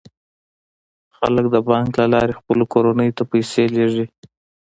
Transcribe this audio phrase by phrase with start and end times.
[1.17, 4.05] خلک د بانک له لارې خپلو کورنیو ته پیسې لیږدوي.